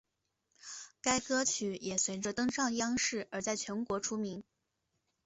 [0.99, 4.43] 该歌曲也随着登上央视而在全国出名。